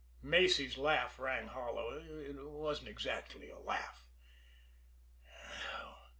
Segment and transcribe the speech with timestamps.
[0.23, 4.07] Macy's laugh rang hollow it wasn't exactly a laugh.